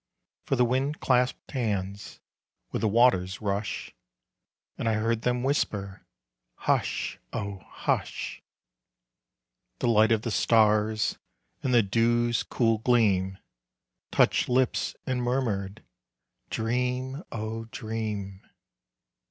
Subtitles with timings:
[0.45, 2.21] For the Wind clasped hands
[2.71, 3.93] with the Water's rush,
[4.75, 6.07] And I heard them whisper,
[6.55, 8.41] Hush, oh, hush!
[9.77, 11.19] The Light of the Stars
[11.61, 13.37] and the Dew's cool gleam
[14.09, 15.83] Touched lips and murmured,
[16.49, 18.41] _Dream, oh dream!